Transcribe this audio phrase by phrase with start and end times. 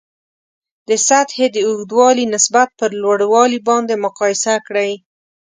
[0.87, 4.91] د سطحې د اوږدوالي نسبت پر لوړوالي باندې مقایسه کړئ.